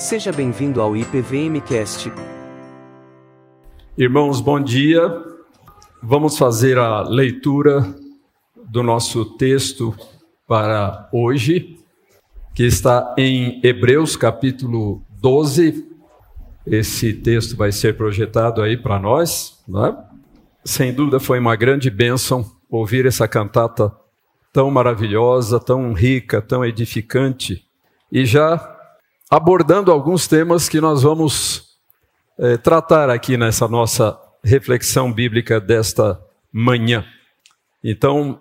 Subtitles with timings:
[0.00, 2.10] Seja bem-vindo ao IPVMcast.
[3.98, 5.02] Irmãos, bom dia.
[6.02, 7.94] Vamos fazer a leitura
[8.66, 9.94] do nosso texto
[10.48, 11.78] para hoje,
[12.54, 15.86] que está em Hebreus capítulo 12.
[16.66, 19.94] Esse texto vai ser projetado aí para nós, né?
[20.64, 23.94] Sem dúvida foi uma grande bênção ouvir essa cantata
[24.50, 27.66] tão maravilhosa, tão rica, tão edificante,
[28.10, 28.79] e já
[29.30, 31.78] abordando alguns temas que nós vamos
[32.36, 36.20] é, tratar aqui nessa nossa reflexão bíblica desta
[36.52, 37.04] manhã.
[37.82, 38.40] Então,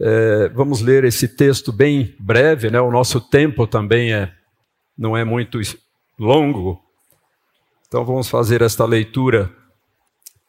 [0.00, 2.80] é, vamos ler esse texto bem breve, né?
[2.80, 4.32] O nosso tempo também é
[4.96, 5.60] não é muito
[6.18, 6.80] longo.
[7.86, 9.50] Então vamos fazer esta leitura.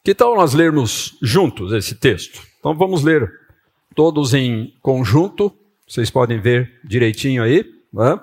[0.04, 2.42] Que tal nós lermos juntos esse texto?
[2.58, 3.30] Então vamos ler
[3.94, 5.52] todos em conjunto.
[5.86, 7.64] Vocês podem ver direitinho aí.
[7.92, 8.18] Né?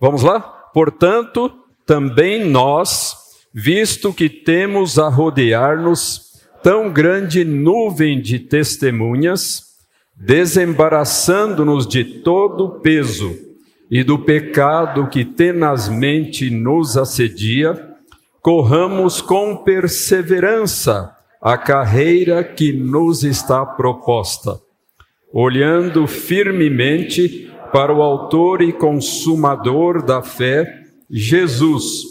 [0.00, 0.57] Vamos lá?
[0.72, 1.52] Portanto,
[1.86, 3.14] também nós,
[3.52, 6.28] visto que temos a rodear-nos
[6.62, 9.62] tão grande nuvem de testemunhas,
[10.14, 13.34] desembaraçando-nos de todo o peso
[13.90, 17.88] e do pecado que tenazmente nos assedia,
[18.42, 24.60] corramos com perseverança a carreira que nos está proposta,
[25.32, 32.02] olhando firmemente para o Autor e Consumador da fé, Jesus,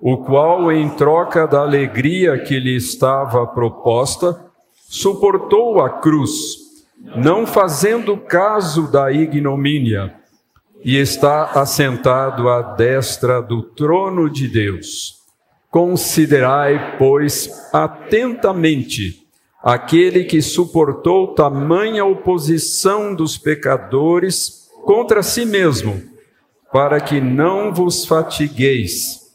[0.00, 4.38] o qual, em troca da alegria que lhe estava proposta,
[4.88, 6.30] suportou a cruz,
[7.16, 10.14] não fazendo caso da ignomínia,
[10.84, 15.14] e está assentado à destra do trono de Deus.
[15.70, 19.24] Considerai, pois, atentamente
[19.62, 26.02] aquele que suportou tamanha oposição dos pecadores contra si mesmo,
[26.72, 29.32] para que não vos fatigueis,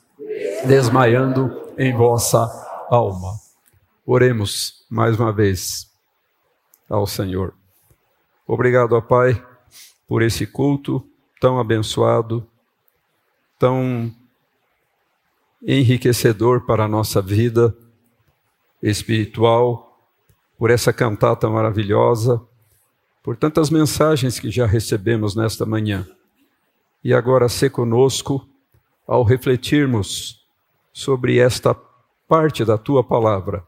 [0.66, 2.48] desmaiando em vossa
[2.90, 3.34] alma.
[4.06, 5.90] Oremos mais uma vez
[6.90, 7.54] ao Senhor.
[8.48, 9.44] Obrigado, ó Pai,
[10.08, 11.06] por esse culto
[11.40, 12.46] tão abençoado,
[13.58, 14.14] tão
[15.62, 17.76] enriquecedor para a nossa vida
[18.82, 19.98] espiritual,
[20.58, 22.42] por essa cantata maravilhosa
[23.30, 26.04] por tantas mensagens que já recebemos nesta manhã.
[27.04, 28.50] E agora ser conosco
[29.08, 30.44] ao refletirmos
[30.92, 31.76] sobre esta
[32.28, 33.64] parte da tua palavra,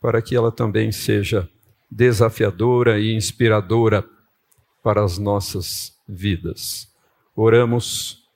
[0.00, 1.48] para que ela também seja
[1.88, 4.04] desafiadora e inspiradora
[4.82, 6.92] para as nossas vidas.
[7.36, 8.28] Oramos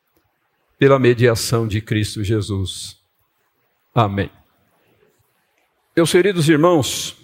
[0.78, 2.96] pela mediação de Cristo Jesus.
[3.92, 4.30] Amém.
[5.96, 7.23] Meus queridos irmãos,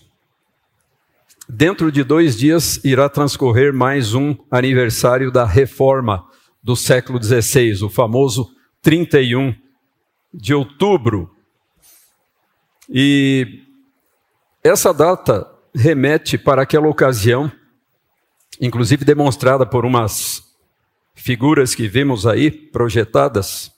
[1.53, 6.25] Dentro de dois dias irá transcorrer mais um aniversário da reforma
[6.63, 9.53] do século XVI, o famoso 31
[10.33, 11.35] de outubro.
[12.89, 13.65] E
[14.63, 15.45] essa data
[15.75, 17.51] remete para aquela ocasião,
[18.61, 20.45] inclusive demonstrada por umas
[21.17, 23.73] figuras que vimos aí projetadas,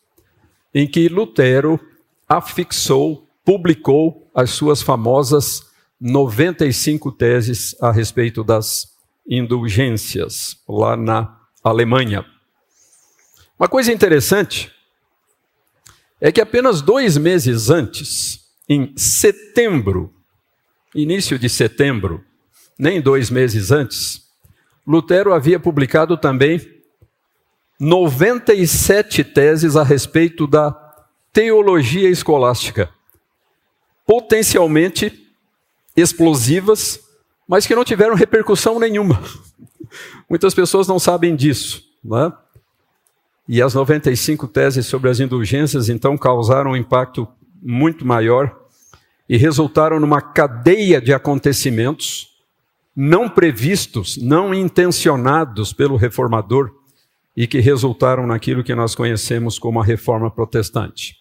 [0.75, 1.81] em que Lutero
[2.29, 5.72] afixou, publicou as suas famosas
[6.05, 8.89] 95 teses a respeito das
[9.25, 12.27] indulgências lá na Alemanha.
[13.57, 14.73] Uma coisa interessante
[16.21, 20.13] é que apenas dois meses antes, em setembro,
[20.93, 22.25] início de setembro,
[22.77, 24.23] nem dois meses antes,
[24.85, 26.61] Lutero havia publicado também
[27.79, 30.73] 97 teses a respeito da
[31.33, 32.91] teologia escolástica,
[34.05, 35.22] potencialmente
[35.97, 37.01] explosivas,
[37.47, 39.23] mas que não tiveram repercussão nenhuma.
[40.29, 41.83] Muitas pessoas não sabem disso.
[42.03, 42.33] Não é?
[43.49, 47.29] E as 95 teses sobre as indulgências, então, causaram um impacto
[47.63, 48.57] muito maior
[49.29, 52.33] e resultaram numa cadeia de acontecimentos
[52.95, 56.71] não previstos, não intencionados pelo reformador
[57.37, 61.17] e que resultaram naquilo que nós conhecemos como a reforma protestante.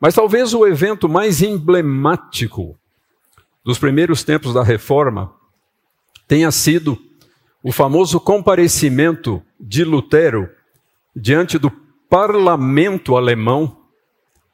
[0.00, 2.78] Mas talvez o evento mais emblemático
[3.64, 5.32] dos primeiros tempos da reforma
[6.28, 7.00] tenha sido
[7.62, 10.50] o famoso comparecimento de Lutero
[11.16, 11.70] diante do
[12.10, 13.78] parlamento alemão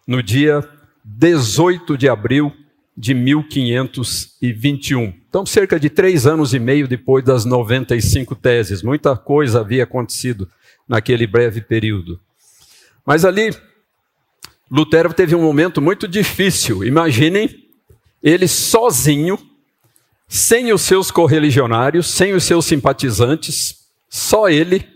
[0.06, 0.66] no dia
[1.04, 2.52] 18 de abril
[2.96, 5.14] de 1521.
[5.28, 8.82] Então, cerca de três anos e meio depois das 95 teses.
[8.82, 10.48] Muita coisa havia acontecido
[10.86, 12.20] naquele breve período.
[13.06, 13.54] Mas ali,
[14.70, 16.84] Lutero teve um momento muito difícil.
[16.84, 17.69] Imaginem
[18.22, 19.38] ele sozinho,
[20.28, 24.87] sem os seus correligionários, sem os seus simpatizantes, só ele,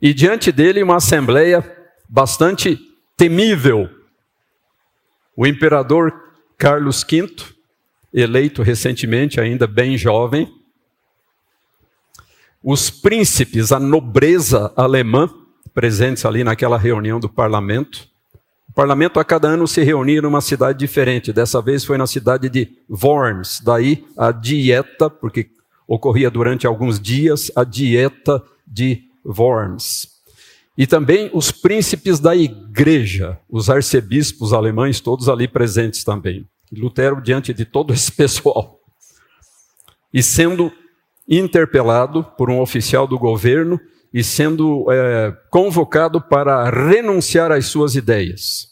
[0.00, 1.64] e diante dele uma assembleia
[2.08, 2.78] bastante
[3.16, 3.88] temível,
[5.36, 6.12] o imperador
[6.56, 7.34] Carlos V,
[8.12, 10.52] eleito recentemente, ainda bem jovem,
[12.62, 15.28] os príncipes, a nobreza alemã,
[15.74, 18.08] presentes ali naquela reunião do parlamento.
[18.74, 21.32] O parlamento a cada ano se reunia numa cidade diferente.
[21.32, 23.60] Dessa vez foi na cidade de Worms.
[23.62, 25.48] Daí a dieta, porque
[25.86, 30.08] ocorria durante alguns dias, a dieta de Worms.
[30.76, 36.44] E também os príncipes da igreja, os arcebispos alemães, todos ali presentes também.
[36.72, 38.80] Lutero diante de todo esse pessoal.
[40.12, 40.72] E sendo
[41.28, 43.80] interpelado por um oficial do governo
[44.14, 48.68] e sendo é, convocado para renunciar às suas ideias,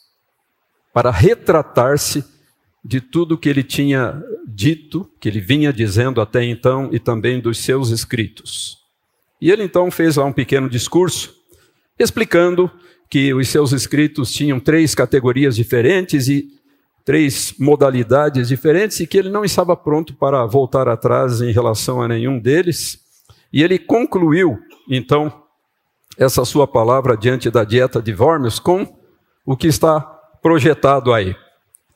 [0.95, 2.25] para retratar-se
[2.85, 7.59] de tudo que ele tinha dito, que ele vinha dizendo até então e também dos
[7.59, 8.79] seus escritos.
[9.41, 11.35] E ele então fez lá um pequeno discurso
[11.99, 12.71] explicando
[13.11, 16.49] que os seus escritos tinham três categorias diferentes e
[17.05, 22.07] três modalidades diferentes e que ele não estava pronto para voltar atrás em relação a
[22.07, 23.02] nenhum deles.
[23.53, 24.59] E ele concluiu,
[24.89, 25.43] então,
[26.17, 28.87] essa sua palavra diante da dieta de Worms com
[29.45, 30.01] o que está
[30.41, 31.35] projetado aí.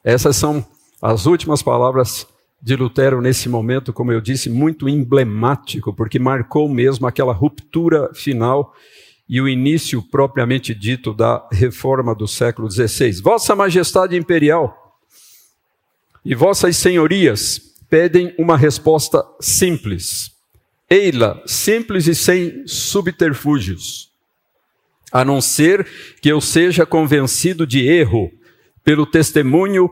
[0.04, 0.64] Essas são
[1.00, 2.26] as últimas palavras
[2.60, 8.72] de Lutero nesse momento, como eu disse, muito emblemático, porque marcou mesmo aquela ruptura final
[9.28, 13.20] e o início propriamente dito da reforma do século XVI.
[13.20, 14.74] Vossa Majestade Imperial
[16.24, 20.35] e Vossas Senhorias pedem uma resposta simples.
[20.88, 24.12] Eila, simples e sem subterfúgios,
[25.10, 25.84] a não ser
[26.22, 28.30] que eu seja convencido de erro
[28.84, 29.90] pelo testemunho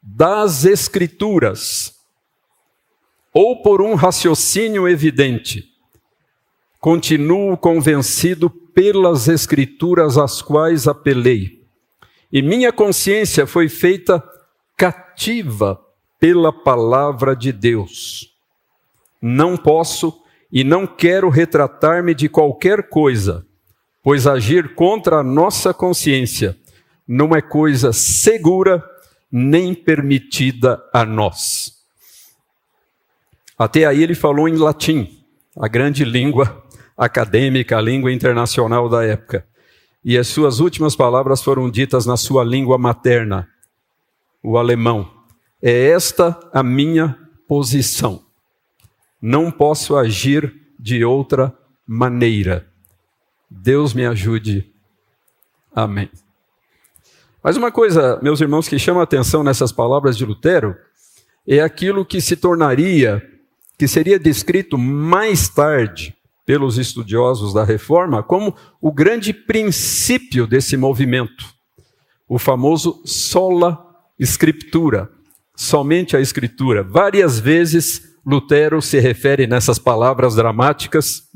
[0.00, 1.96] das Escrituras
[3.32, 5.64] ou por um raciocínio evidente.
[6.78, 11.66] Continuo convencido pelas Escrituras às quais apelei.
[12.32, 14.22] E minha consciência foi feita
[14.76, 15.80] cativa
[16.20, 18.32] pela palavra de Deus.
[19.20, 23.44] Não posso e não quero retratar-me de qualquer coisa,
[24.02, 26.56] pois agir contra a nossa consciência
[27.06, 28.84] não é coisa segura
[29.30, 31.72] nem permitida a nós.
[33.58, 35.24] Até aí ele falou em latim,
[35.56, 36.62] a grande língua
[36.96, 39.46] acadêmica, a língua internacional da época.
[40.04, 43.48] E as suas últimas palavras foram ditas na sua língua materna,
[44.42, 45.10] o alemão.
[45.62, 48.25] É esta a minha posição.
[49.20, 52.66] Não posso agir de outra maneira.
[53.50, 54.72] Deus me ajude.
[55.74, 56.10] Amém.
[57.42, 60.76] Mas uma coisa, meus irmãos, que chama a atenção nessas palavras de Lutero
[61.46, 63.22] é aquilo que se tornaria,
[63.78, 71.44] que seria descrito mais tarde pelos estudiosos da reforma como o grande princípio desse movimento,
[72.28, 73.84] o famoso sola
[74.18, 75.10] scriptura,
[75.54, 76.82] somente a escritura.
[76.82, 81.28] Várias vezes Lutero se refere nessas palavras dramáticas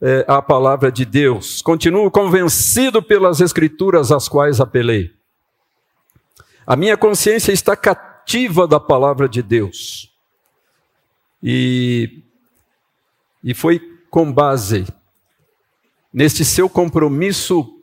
[0.00, 1.62] é, à palavra de Deus.
[1.62, 5.10] Continuo convencido pelas escrituras às quais apelei.
[6.66, 10.12] A minha consciência está cativa da palavra de Deus.
[11.42, 12.22] E,
[13.42, 13.80] e foi
[14.10, 14.86] com base
[16.12, 17.74] neste seu compromisso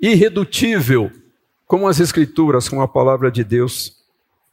[0.00, 1.10] irredutível
[1.66, 4.04] com as Escrituras, com a palavra de Deus,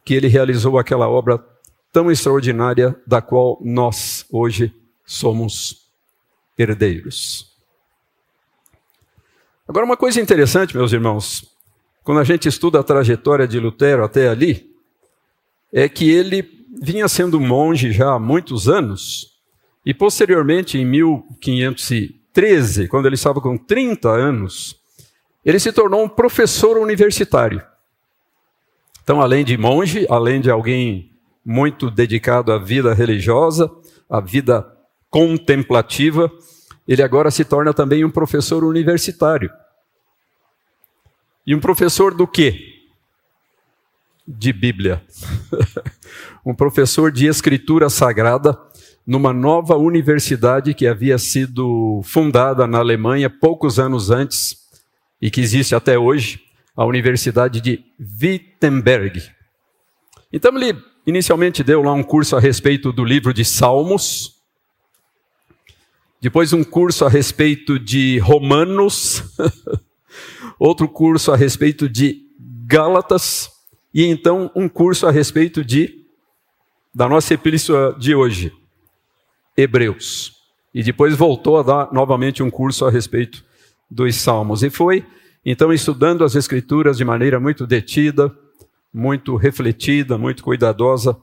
[0.06, 1.44] que ele realizou aquela obra
[1.92, 4.74] tão extraordinária da qual nós hoje
[5.06, 5.88] somos
[6.58, 7.52] herdeiros.
[9.68, 11.46] Agora, uma coisa interessante, meus irmãos,
[12.04, 14.72] quando a gente estuda a trajetória de Lutero até ali,
[15.72, 19.40] é que ele vinha sendo monge já há muitos anos,
[19.86, 24.80] e posteriormente, em 1513, quando ele estava com 30 anos,
[25.44, 27.64] ele se tornou um professor universitário.
[29.04, 31.11] Então, além de monge, além de alguém
[31.46, 33.70] muito dedicado à vida religiosa,
[34.10, 34.66] à vida
[35.10, 36.32] contemplativa,
[36.88, 39.50] ele agora se torna também um professor universitário.
[41.46, 42.60] E um professor do quê?
[44.28, 45.04] De Bíblia.
[46.46, 48.58] um professor de escritura sagrada
[49.06, 54.56] numa nova universidade que havia sido fundada na Alemanha poucos anos antes
[55.22, 56.40] e que existe até hoje,
[56.76, 59.22] a Universidade de Wittenberg.
[60.32, 64.42] Então ele inicialmente deu lá um curso a respeito do livro de Salmos,
[66.22, 69.24] depois um curso a respeito de Romanos,
[70.60, 72.22] outro curso a respeito de
[72.68, 73.50] Gálatas
[73.94, 76.02] e então um curso a respeito de
[76.94, 78.54] da nossa epístola de hoje,
[79.56, 80.34] Hebreus.
[80.74, 83.44] E depois voltou a dar novamente um curso a respeito
[83.90, 84.64] dos Salmos.
[84.64, 85.06] E foi
[85.44, 88.32] Então, estudando as Escrituras de maneira muito detida,
[88.94, 91.18] muito refletida, muito cuidadosa,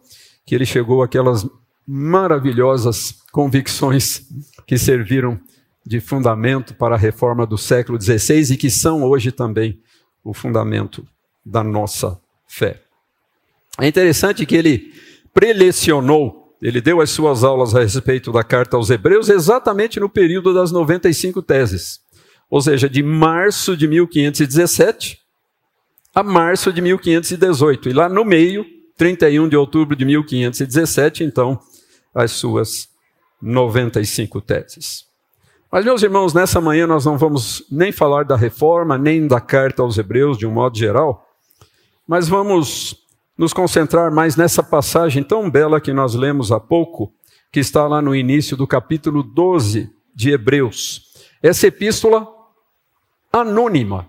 [0.47, 1.47] que ele chegou àquelas
[1.87, 4.23] maravilhosas convicções
[4.67, 5.39] que serviram
[5.87, 9.81] de fundamento para a reforma do século XVI e que são hoje também
[10.23, 11.07] o fundamento
[11.45, 12.83] da nossa fé.
[13.81, 14.93] É interessante que ele
[15.33, 20.53] prelecionou, ele deu as suas aulas a respeito da carta aos Hebreus exatamente no período
[20.53, 22.01] das 95 teses,
[22.51, 25.19] ou seja, de março de 1517
[26.15, 27.89] a março de 1518.
[27.89, 28.65] E lá no meio,
[28.97, 31.61] 31 de outubro de 1517, então,
[32.15, 32.89] as suas
[33.41, 35.07] 95 teses.
[35.71, 39.83] Mas, meus irmãos, nessa manhã nós não vamos nem falar da reforma, nem da carta
[39.83, 41.27] aos Hebreus de um modo geral,
[42.07, 42.97] mas vamos
[43.37, 47.13] nos concentrar mais nessa passagem tão bela que nós lemos há pouco,
[47.53, 51.03] que está lá no início do capítulo 12 de Hebreus.
[51.43, 52.27] Essa epístola
[53.33, 54.09] anônima.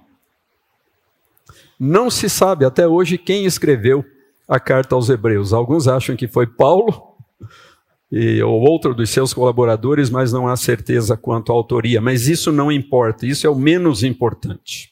[1.79, 4.03] Não se sabe até hoje quem escreveu
[4.47, 5.53] a carta aos Hebreus.
[5.53, 7.15] Alguns acham que foi Paulo
[8.11, 12.01] e, ou outro dos seus colaboradores, mas não há certeza quanto à autoria.
[12.01, 14.91] Mas isso não importa, isso é o menos importante.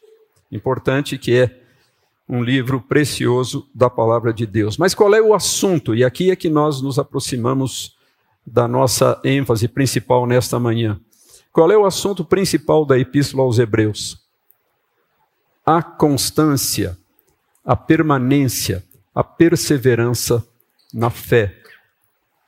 [0.51, 1.60] Importante que é
[2.29, 4.77] um livro precioso da palavra de Deus.
[4.77, 5.96] Mas qual é o assunto?
[5.96, 7.96] E aqui é que nós nos aproximamos
[8.46, 11.00] da nossa ênfase principal nesta manhã.
[11.51, 14.26] Qual é o assunto principal da Epístola aos Hebreus?
[15.67, 16.97] A constância,
[17.65, 18.83] a permanência,
[19.13, 20.43] a perseverança
[20.93, 21.62] na fé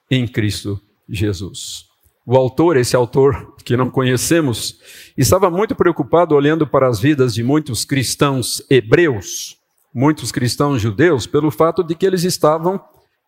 [0.10, 1.86] em Cristo Jesus.
[2.26, 4.80] O autor, esse autor que não conhecemos,
[5.18, 9.60] estava muito preocupado olhando para as vidas de muitos cristãos hebreus
[9.94, 12.80] muitos cristãos judeus pelo fato de que eles estavam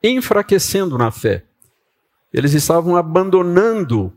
[0.03, 1.45] enfraquecendo na fé.
[2.33, 4.13] Eles estavam abandonando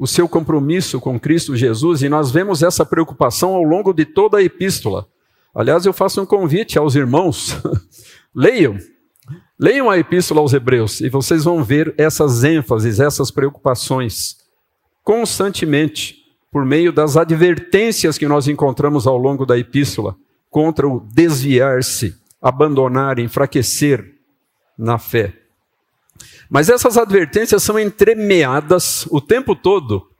[0.00, 4.38] o seu compromisso com Cristo Jesus e nós vemos essa preocupação ao longo de toda
[4.38, 5.06] a epístola.
[5.54, 7.54] Aliás, eu faço um convite aos irmãos:
[8.34, 8.78] leiam,
[9.58, 14.38] leiam a epístola aos Hebreus e vocês vão ver essas ênfases, essas preocupações
[15.04, 16.16] constantemente
[16.50, 20.16] por meio das advertências que nós encontramos ao longo da epístola
[20.48, 24.14] contra o desviar-se, abandonar, enfraquecer
[24.78, 25.39] na fé.
[26.48, 30.10] Mas essas advertências são entremeadas o tempo todo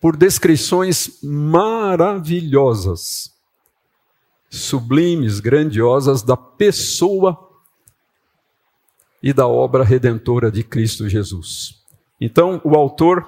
[0.00, 3.34] por descrições maravilhosas,
[4.48, 7.48] sublimes, grandiosas da pessoa
[9.22, 11.74] e da obra redentora de Cristo Jesus.
[12.20, 13.26] Então, o autor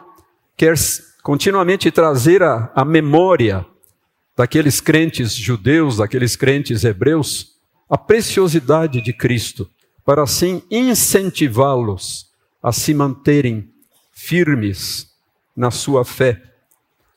[0.57, 0.75] quer
[1.23, 3.67] continuamente trazer a, a memória
[4.37, 7.57] daqueles crentes judeus, daqueles crentes hebreus,
[7.89, 9.69] a preciosidade de Cristo,
[10.05, 12.31] para assim incentivá-los
[12.63, 13.73] a se manterem
[14.13, 15.09] firmes
[15.57, 16.43] na sua fé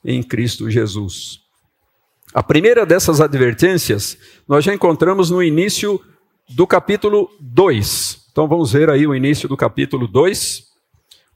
[0.03, 1.41] em Cristo Jesus.
[2.33, 6.01] A primeira dessas advertências nós já encontramos no início
[6.49, 8.27] do capítulo 2.
[8.31, 10.63] Então vamos ver aí o início do capítulo 2.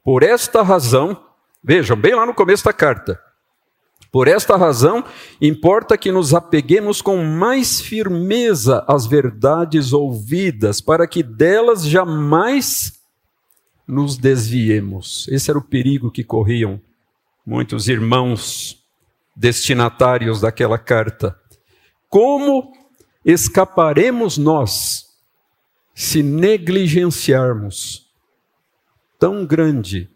[0.03, 1.23] Por esta razão,
[1.63, 3.21] vejam, bem lá no começo da carta.
[4.11, 5.03] Por esta razão,
[5.41, 12.93] importa que nos apeguemos com mais firmeza às verdades ouvidas, para que delas jamais
[13.87, 15.27] nos desviemos.
[15.29, 16.81] Esse era o perigo que corriam
[17.45, 18.83] muitos irmãos
[19.35, 21.37] destinatários daquela carta.
[22.09, 22.73] Como
[23.23, 25.05] escaparemos nós
[25.93, 28.07] se negligenciarmos
[29.19, 30.09] tão grande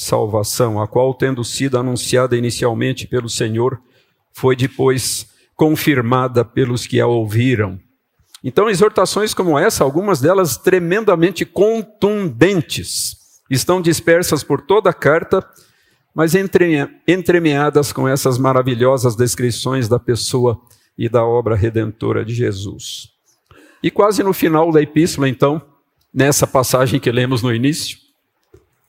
[0.00, 3.78] salvação, a qual, tendo sido anunciada inicialmente pelo Senhor,
[4.32, 7.78] foi depois confirmada pelos que a ouviram.
[8.42, 13.14] Então, exortações como essa, algumas delas tremendamente contundentes,
[13.50, 15.46] estão dispersas por toda a carta,
[16.14, 16.32] mas
[17.06, 20.58] entremeadas com essas maravilhosas descrições da pessoa
[20.96, 23.10] e da obra redentora de Jesus.
[23.82, 25.60] E quase no final da epístola, então,
[26.12, 27.98] nessa passagem que lemos no início,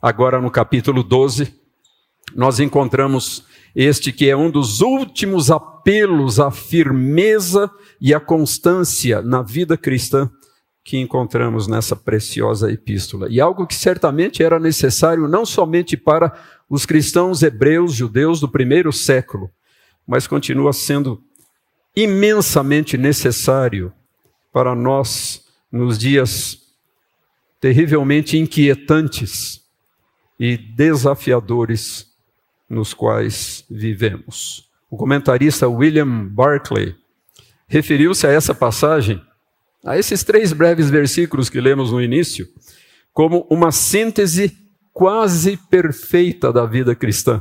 [0.02, 1.54] agora no capítulo 12,
[2.36, 9.42] nós encontramos este que é um dos últimos apelos à firmeza e à constância na
[9.42, 10.30] vida cristã
[10.84, 13.28] que encontramos nessa preciosa epístola.
[13.30, 16.34] E algo que certamente era necessário não somente para
[16.70, 19.52] os cristãos hebreus, judeus do primeiro século,
[20.08, 21.22] mas continua sendo
[21.96, 23.94] imensamente necessário
[24.52, 26.58] para nós nos dias
[27.60, 29.61] terrivelmente inquietantes
[30.42, 32.08] e desafiadores
[32.68, 34.68] nos quais vivemos.
[34.90, 36.96] O comentarista William Barclay
[37.68, 39.22] referiu-se a essa passagem,
[39.86, 42.48] a esses três breves versículos que lemos no início,
[43.14, 44.58] como uma síntese
[44.92, 47.40] quase perfeita da vida cristã.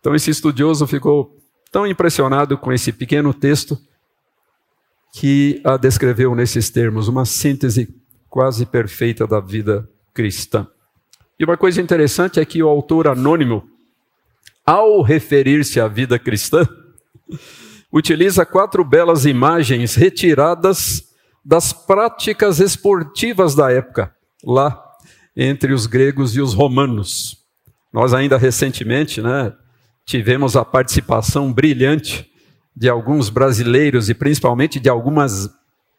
[0.00, 1.38] Então, esse estudioso ficou
[1.70, 3.78] tão impressionado com esse pequeno texto
[5.12, 7.94] que a descreveu nesses termos, uma síntese
[8.28, 10.66] quase perfeita da vida cristã.
[11.38, 13.68] E uma coisa interessante é que o autor anônimo,
[14.64, 16.66] ao referir-se à vida cristã,
[17.92, 21.04] utiliza quatro belas imagens retiradas
[21.44, 24.14] das práticas esportivas da época,
[24.44, 24.80] lá
[25.36, 27.36] entre os gregos e os romanos.
[27.92, 29.52] Nós ainda recentemente, né,
[30.06, 32.30] tivemos a participação brilhante
[32.74, 35.48] de alguns brasileiros e principalmente de algumas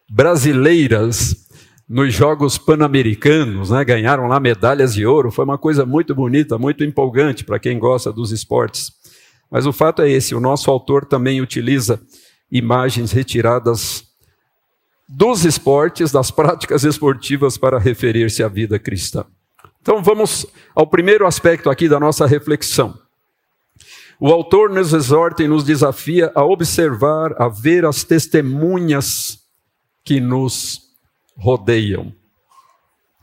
[0.09, 1.44] brasileiras
[1.87, 3.85] nos Jogos Pan-Americanos, né?
[3.85, 5.31] ganharam lá medalhas de ouro.
[5.31, 8.91] Foi uma coisa muito bonita, muito empolgante para quem gosta dos esportes.
[9.49, 12.01] Mas o fato é esse: o nosso autor também utiliza
[12.51, 14.03] imagens retiradas
[15.07, 19.23] dos esportes, das práticas esportivas, para referir-se à vida cristã.
[19.81, 22.97] Então vamos ao primeiro aspecto aqui da nossa reflexão.
[24.19, 29.39] O autor nos exorta e nos desafia a observar, a ver as testemunhas
[30.03, 30.84] que nos
[31.37, 32.13] rodeiam.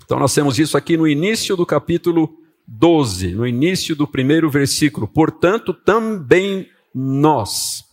[0.04, 5.06] Então, nós temos isso aqui no início do capítulo 12, no início do primeiro versículo.
[5.08, 7.84] Portanto, também nós,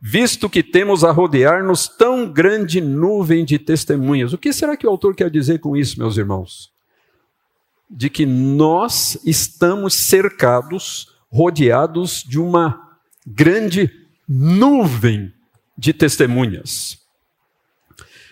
[0.00, 4.32] visto que temos a rodear-nos tão grande nuvem de testemunhas.
[4.32, 6.70] O que será que o autor quer dizer com isso, meus irmãos?
[7.88, 13.90] De que nós estamos cercados rodeados de uma grande
[14.28, 15.32] nuvem
[15.76, 16.98] de testemunhas.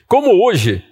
[0.07, 0.85] Como hoje,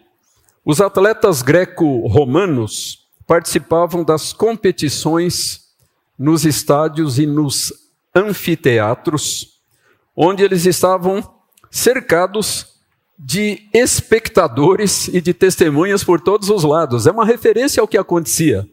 [0.65, 5.63] os atletas greco-romanos participavam das competições
[6.19, 7.73] nos estádios e nos
[8.15, 9.61] anfiteatros,
[10.15, 11.23] onde eles estavam
[11.71, 12.73] cercados
[13.19, 17.07] de espectadores e de testemunhas por todos os lados.
[17.07, 18.69] É uma referência ao que acontecia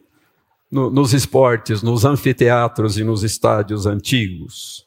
[0.70, 4.86] no, nos esportes, nos anfiteatros e nos estádios antigos.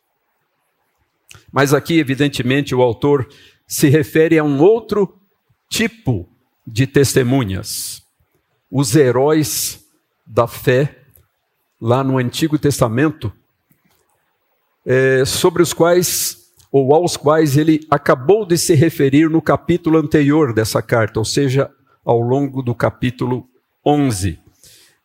[1.51, 3.27] Mas aqui, evidentemente, o autor
[3.67, 5.17] se refere a um outro
[5.69, 6.29] tipo
[6.65, 8.03] de testemunhas.
[8.71, 9.85] Os heróis
[10.25, 10.99] da fé,
[11.79, 13.31] lá no Antigo Testamento,
[14.85, 20.53] é, sobre os quais, ou aos quais ele acabou de se referir no capítulo anterior
[20.53, 21.69] dessa carta, ou seja,
[22.03, 23.47] ao longo do capítulo
[23.85, 24.39] 11.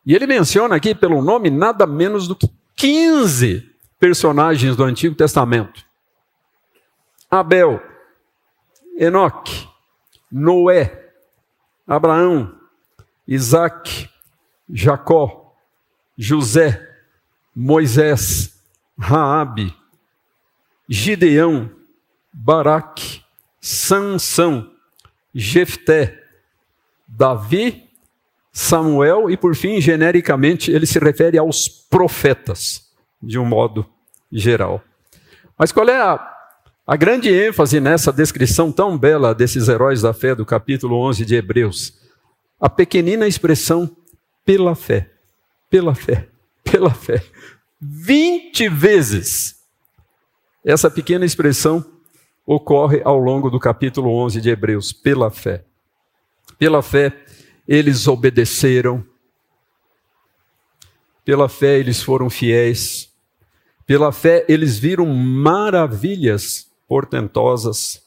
[0.05, 3.69] E ele menciona aqui pelo nome nada menos do que 15
[3.99, 5.83] personagens do Antigo Testamento:
[7.29, 7.81] Abel,
[8.97, 9.67] Enoque,
[10.31, 11.08] Noé,
[11.89, 12.55] Abraão,
[13.27, 14.09] Isaac,
[14.69, 15.55] Jacó,
[16.15, 16.87] José,
[17.55, 18.61] Moisés,
[18.97, 19.75] Raabe,
[20.87, 21.71] Gideão,
[22.31, 23.23] Baraque,
[23.59, 24.71] Sansão,
[25.33, 26.23] Jefté,
[27.07, 27.89] Davi
[28.51, 33.89] Samuel, e por fim, genericamente, ele se refere aos profetas, de um modo
[34.31, 34.83] geral.
[35.57, 36.38] Mas qual é a,
[36.89, 41.35] a grande ênfase nessa descrição tão bela desses heróis da fé do capítulo 11 de
[41.35, 41.93] Hebreus?
[42.59, 43.95] A pequenina expressão
[44.43, 45.11] pela fé,
[45.69, 46.27] pela fé,
[46.63, 47.23] pela fé.
[47.79, 49.57] Vinte vezes
[50.65, 51.85] essa pequena expressão
[52.43, 55.63] ocorre ao longo do capítulo 11 de Hebreus, pela fé.
[56.57, 57.15] Pela fé,
[57.67, 59.05] eles obedeceram,
[61.23, 63.13] pela fé eles foram fiéis,
[63.85, 68.01] pela fé eles viram maravilhas portentosas,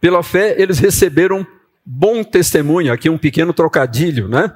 [0.00, 1.46] pela fé eles receberam
[1.84, 4.54] bom testemunho, aqui um pequeno trocadilho, né?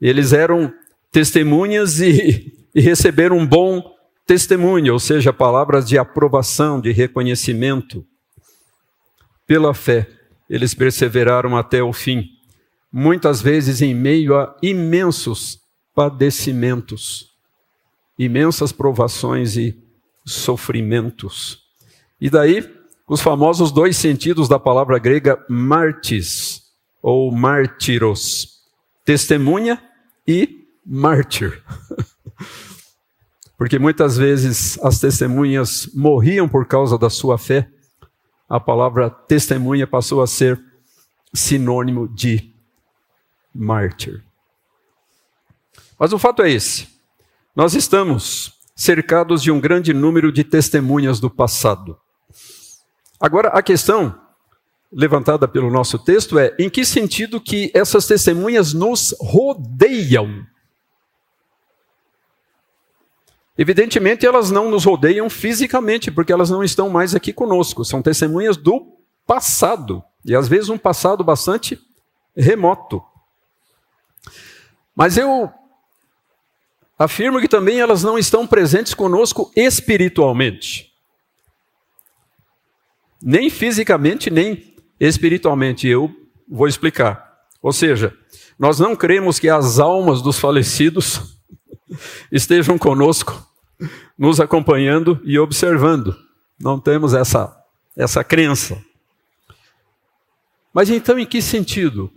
[0.00, 0.72] Eles eram
[1.12, 3.82] testemunhas e, e receberam um bom
[4.24, 8.06] testemunho, ou seja, palavras de aprovação, de reconhecimento.
[9.46, 10.08] Pela fé,
[10.48, 12.40] eles perseveraram até o fim
[12.92, 15.60] muitas vezes em meio a imensos
[15.94, 17.30] padecimentos,
[18.18, 19.78] imensas provações e
[20.26, 21.69] sofrimentos.
[22.20, 22.68] E daí,
[23.08, 26.62] os famosos dois sentidos da palavra grega martis,
[27.02, 28.60] ou mártiros,
[29.04, 29.82] testemunha
[30.26, 31.62] e mártir.
[33.56, 37.68] Porque muitas vezes as testemunhas morriam por causa da sua fé,
[38.48, 40.60] a palavra testemunha passou a ser
[41.32, 42.54] sinônimo de
[43.54, 44.24] mártir.
[45.98, 46.88] Mas o fato é esse:
[47.54, 51.98] nós estamos cercados de um grande número de testemunhas do passado.
[53.20, 54.18] Agora, a questão
[54.90, 60.46] levantada pelo nosso texto é: em que sentido que essas testemunhas nos rodeiam?
[63.58, 67.84] Evidentemente, elas não nos rodeiam fisicamente, porque elas não estão mais aqui conosco.
[67.84, 71.78] São testemunhas do passado, e às vezes um passado bastante
[72.34, 73.02] remoto.
[74.96, 75.52] Mas eu
[76.98, 80.89] afirmo que também elas não estão presentes conosco espiritualmente.
[83.22, 85.86] Nem fisicamente, nem espiritualmente.
[85.86, 86.14] Eu
[86.48, 87.30] vou explicar.
[87.62, 88.16] Ou seja,
[88.58, 91.38] nós não cremos que as almas dos falecidos
[92.32, 93.46] estejam conosco,
[94.18, 96.16] nos acompanhando e observando.
[96.58, 97.56] Não temos essa,
[97.96, 98.82] essa crença.
[100.72, 102.10] Mas então, em que sentido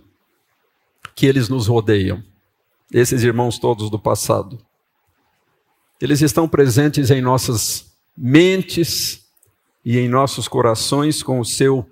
[1.15, 2.23] que eles nos rodeiam?
[2.91, 4.59] Esses irmãos todos do passado.
[5.99, 9.22] Eles estão presentes em nossas mentes
[9.83, 11.89] e em nossos corações com o seu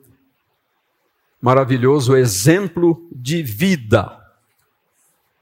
[1.42, 4.18] maravilhoso exemplo de vida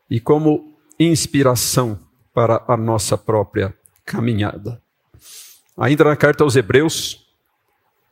[0.09, 1.99] e como inspiração
[2.33, 4.81] para a nossa própria caminhada.
[5.77, 7.27] Ainda na carta aos Hebreus,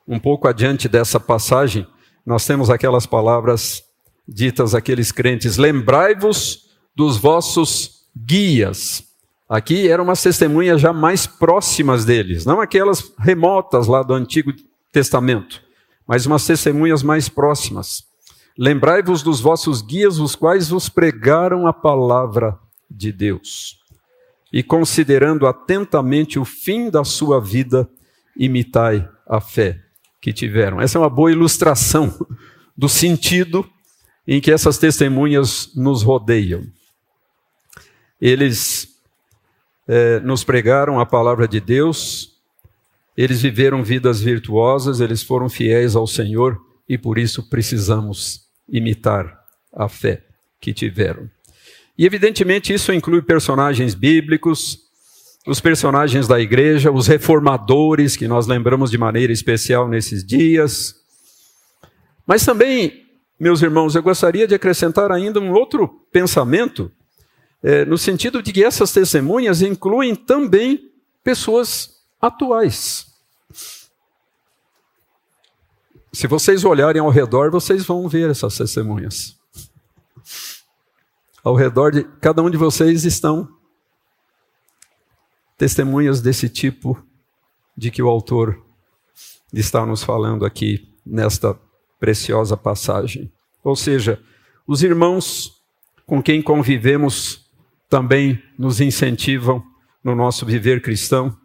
[0.08, 1.88] um pouco adiante dessa passagem,
[2.26, 3.84] nós temos aquelas palavras
[4.28, 9.07] ditas àqueles crentes: Lembrai-vos dos vossos guias.
[9.50, 14.52] Aqui eram umas testemunhas já mais próximas deles, não aquelas remotas lá do Antigo
[14.92, 15.64] Testamento,
[16.06, 18.04] mas umas testemunhas mais próximas.
[18.58, 23.78] Lembrai-vos dos vossos guias, os quais vos pregaram a palavra de Deus.
[24.52, 27.88] E considerando atentamente o fim da sua vida,
[28.36, 29.80] imitai a fé
[30.22, 30.82] que tiveram.
[30.82, 32.14] Essa é uma boa ilustração
[32.76, 33.68] do sentido
[34.28, 36.64] em que essas testemunhas nos rodeiam.
[38.20, 38.97] Eles
[39.88, 42.38] é, nos pregaram a palavra de Deus,
[43.16, 49.40] eles viveram vidas virtuosas, eles foram fiéis ao Senhor e por isso precisamos imitar
[49.74, 50.24] a fé
[50.60, 51.30] que tiveram.
[51.98, 54.80] E evidentemente isso inclui personagens bíblicos,
[55.48, 60.94] os personagens da igreja, os reformadores, que nós lembramos de maneira especial nesses dias.
[62.26, 63.06] Mas também,
[63.40, 66.92] meus irmãos, eu gostaria de acrescentar ainda um outro pensamento,
[67.64, 70.92] é, no sentido de que essas testemunhas incluem também
[71.24, 73.08] pessoas atuais.
[76.14, 79.36] Se vocês olharem ao redor, vocês vão ver essas testemunhas.
[81.44, 83.48] Ao redor de cada um de vocês estão
[85.58, 87.02] testemunhas desse tipo
[87.76, 88.64] de que o autor
[89.54, 91.58] está nos falando aqui nesta
[92.00, 93.32] preciosa passagem.
[93.64, 94.22] Ou seja,
[94.68, 95.62] os irmãos
[96.06, 97.47] com quem convivemos
[97.90, 99.64] também nos incentivam
[100.04, 101.36] no nosso viver cristão.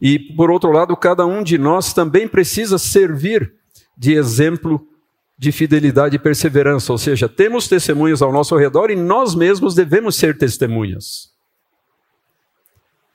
[0.00, 3.54] E, por outro lado, cada um de nós também precisa servir
[3.96, 4.86] de exemplo
[5.38, 6.92] de fidelidade e perseverança.
[6.92, 11.32] Ou seja, temos testemunhas ao nosso redor e nós mesmos devemos ser testemunhas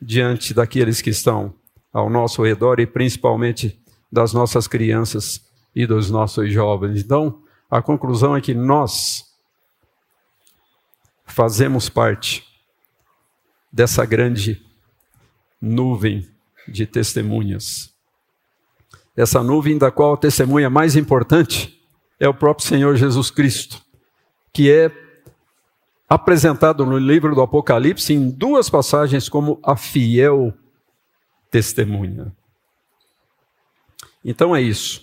[0.01, 1.53] diante daqueles que estão
[1.91, 3.79] ao nosso redor e principalmente
[4.11, 7.01] das nossas crianças e dos nossos jovens.
[7.01, 9.25] Então, a conclusão é que nós
[11.25, 12.48] fazemos parte
[13.71, 14.61] dessa grande
[15.61, 16.27] nuvem
[16.67, 17.93] de testemunhas.
[19.15, 21.79] Essa nuvem da qual a testemunha mais importante
[22.19, 23.81] é o próprio Senhor Jesus Cristo,
[24.53, 24.91] que é
[26.07, 30.53] apresentado no livro do Apocalipse em duas passagens como a fiel
[31.51, 32.33] testemunha.
[34.23, 35.01] Então é isso.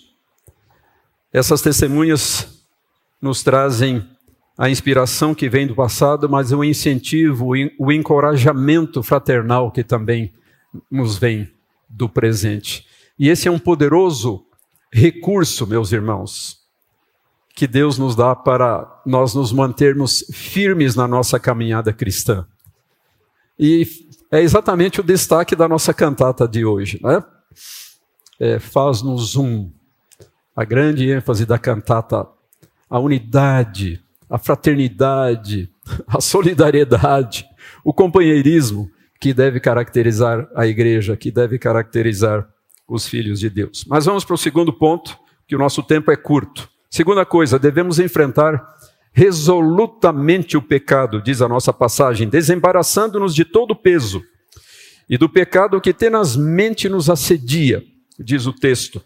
[1.33, 2.65] Essas testemunhas
[3.21, 4.16] nos trazem
[4.59, 10.33] a inspiração que vem do passado, mas o incentivo, o encorajamento fraternal que também
[10.91, 11.51] nos vem
[11.89, 12.87] do presente.
[13.19, 14.47] E esse é um poderoso
[14.93, 16.59] recurso, meus irmãos,
[17.55, 22.47] que Deus nos dá para nós nos mantermos firmes na nossa caminhada cristã.
[23.59, 23.87] E
[24.31, 27.23] é exatamente o destaque da nossa cantata de hoje, né?
[28.39, 29.71] É, Faz-nos um.
[30.55, 32.27] A grande ênfase da cantata,
[32.89, 35.71] a unidade, a fraternidade,
[36.07, 37.47] a solidariedade,
[37.85, 42.47] o companheirismo que deve caracterizar a igreja, que deve caracterizar
[42.89, 43.85] os filhos de Deus.
[43.89, 46.69] Mas vamos para o segundo ponto, que o nosso tempo é curto.
[46.91, 48.63] Segunda coisa, devemos enfrentar
[49.13, 54.23] resolutamente o pecado, diz a nossa passagem, desembaraçando-nos de todo o peso
[55.09, 57.83] e do pecado que tenazmente nos assedia,
[58.19, 59.01] diz o texto.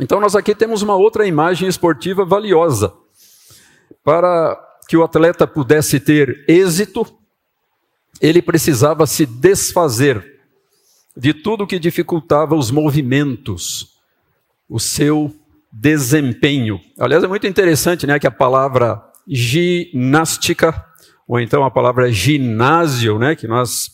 [0.00, 2.92] Então, nós aqui temos uma outra imagem esportiva valiosa.
[4.04, 7.06] Para que o atleta pudesse ter êxito,
[8.20, 10.36] ele precisava se desfazer
[11.16, 13.96] de tudo que dificultava os movimentos,
[14.68, 15.34] o seu
[15.72, 16.80] desempenho.
[16.98, 20.84] Aliás, é muito interessante né, que a palavra ginástica,
[21.26, 23.90] ou então a palavra ginásio, né, que nós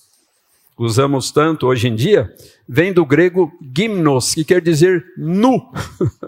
[0.76, 2.34] usamos tanto hoje em dia,
[2.68, 5.70] vem do grego gymnos, que quer dizer nu,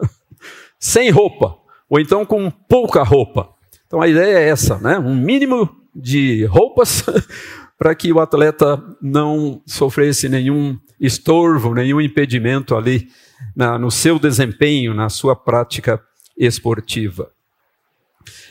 [0.78, 1.56] sem roupa,
[1.88, 3.53] ou então com pouca roupa.
[3.94, 4.98] Então a ideia é essa, né?
[4.98, 7.04] um mínimo de roupas
[7.78, 13.08] para que o atleta não sofresse nenhum estorvo, nenhum impedimento ali
[13.54, 16.02] na, no seu desempenho, na sua prática
[16.36, 17.30] esportiva.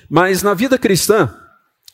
[0.10, 1.36] Mas na vida cristã,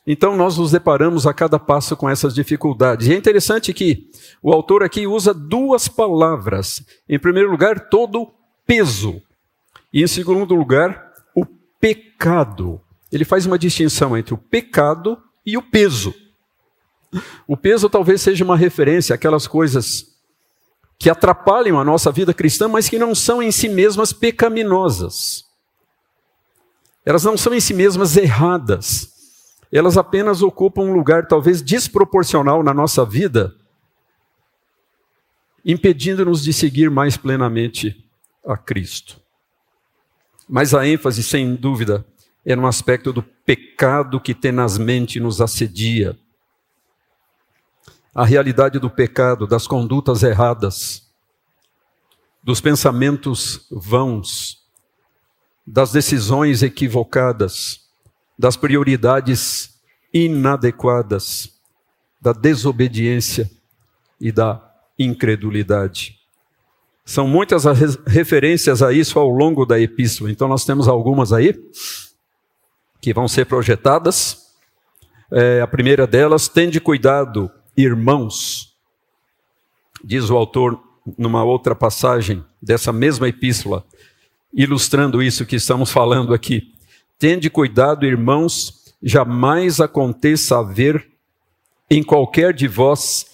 [0.05, 3.07] então nós nos deparamos a cada passo com essas dificuldades.
[3.07, 4.11] E é interessante que
[4.43, 6.85] o autor aqui usa duas palavras.
[7.09, 8.31] Em primeiro lugar, todo
[8.67, 9.19] peso.
[9.91, 11.47] E em segundo lugar, o
[11.81, 12.79] pecado.
[13.11, 16.13] Ele faz uma distinção entre o pecado e o peso.
[17.47, 20.15] O peso talvez seja uma referência àquelas coisas
[20.97, 25.45] que atrapalham a nossa vida cristã, mas que não são em si mesmas pecaminosas.
[27.05, 29.09] Elas não são em si mesmas erradas.
[29.71, 33.55] Elas apenas ocupam um lugar talvez desproporcional na nossa vida,
[35.63, 38.05] impedindo-nos de seguir mais plenamente
[38.45, 39.21] a Cristo.
[40.47, 42.05] Mas a ênfase, sem dúvida,
[42.51, 46.17] é no aspecto do pecado que tenazmente nos assedia.
[48.13, 51.07] A realidade do pecado, das condutas erradas,
[52.43, 54.63] dos pensamentos vãos,
[55.65, 57.81] das decisões equivocadas,
[58.37, 59.79] das prioridades
[60.11, 61.53] inadequadas,
[62.19, 63.47] da desobediência
[64.19, 64.59] e da
[64.97, 66.17] incredulidade.
[67.05, 71.53] São muitas as referências a isso ao longo da epístola, então nós temos algumas aí
[73.01, 74.49] que vão ser projetadas.
[75.31, 78.75] É, a primeira delas, tende cuidado, irmãos,
[80.03, 80.81] diz o autor
[81.17, 83.85] numa outra passagem dessa mesma epístola,
[84.53, 86.73] ilustrando isso que estamos falando aqui.
[87.17, 91.09] Tende cuidado, irmãos, jamais aconteça haver
[91.89, 93.25] em qualquer de vós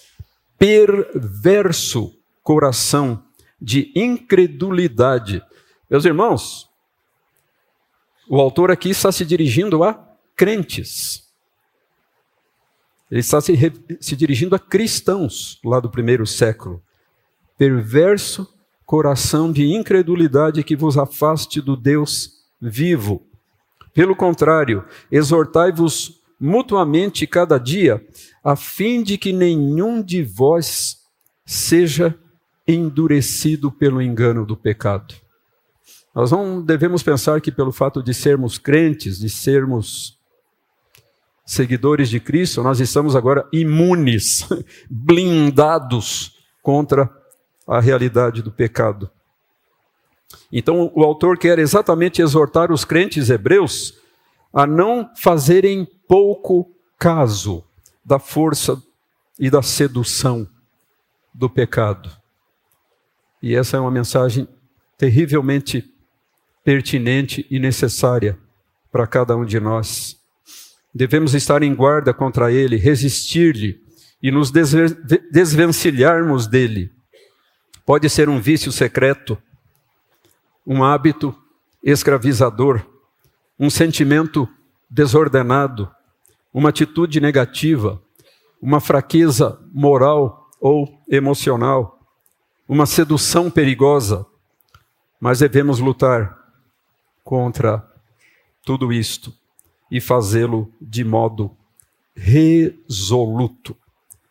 [0.58, 3.22] perverso coração
[3.60, 5.42] de incredulidade.
[5.90, 6.65] Meus irmãos,
[8.28, 9.94] o autor aqui está se dirigindo a
[10.34, 11.24] crentes.
[13.10, 13.54] Ele está se,
[14.00, 16.82] se dirigindo a cristãos lá do primeiro século.
[17.56, 18.48] Perverso
[18.86, 23.26] coração de incredulidade que vos afaste do Deus vivo.
[23.92, 28.06] Pelo contrário, exortai-vos mutuamente cada dia,
[28.44, 30.98] a fim de que nenhum de vós
[31.44, 32.16] seja
[32.66, 35.14] endurecido pelo engano do pecado.
[36.16, 40.18] Nós não devemos pensar que, pelo fato de sermos crentes, de sermos
[41.44, 44.48] seguidores de Cristo, nós estamos agora imunes,
[44.88, 47.14] blindados contra
[47.68, 49.10] a realidade do pecado.
[50.50, 54.00] Então, o autor quer exatamente exortar os crentes hebreus
[54.54, 57.62] a não fazerem pouco caso
[58.02, 58.82] da força
[59.38, 60.48] e da sedução
[61.34, 62.10] do pecado.
[63.42, 64.48] E essa é uma mensagem
[64.96, 65.92] terrivelmente
[66.66, 68.36] pertinente e necessária
[68.90, 70.18] para cada um de nós.
[70.92, 73.80] Devemos estar em guarda contra ele, resistir-lhe
[74.20, 74.50] e nos
[75.30, 76.90] desvencilharmos dele.
[77.84, 79.38] Pode ser um vício secreto,
[80.66, 81.32] um hábito
[81.84, 82.84] escravizador,
[83.56, 84.48] um sentimento
[84.90, 85.88] desordenado,
[86.52, 88.02] uma atitude negativa,
[88.60, 92.00] uma fraqueza moral ou emocional,
[92.68, 94.26] uma sedução perigosa,
[95.20, 96.35] mas devemos lutar
[97.26, 97.84] contra
[98.64, 99.34] tudo isto
[99.90, 101.50] e fazê-lo de modo
[102.14, 103.76] resoluto.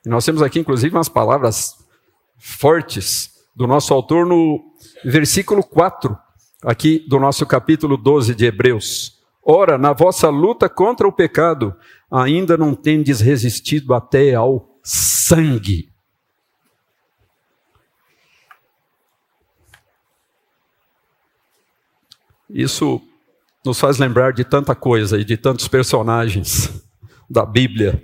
[0.05, 1.75] E nós temos aqui, inclusive, umas palavras
[2.38, 4.63] fortes do nosso autor no
[5.03, 6.17] versículo 4,
[6.63, 9.19] aqui do nosso capítulo 12 de Hebreus.
[9.43, 11.75] Ora, na vossa luta contra o pecado,
[12.10, 15.89] ainda não tendes resistido até ao sangue.
[22.49, 23.01] Isso
[23.65, 26.71] nos faz lembrar de tanta coisa e de tantos personagens
[27.29, 28.03] da Bíblia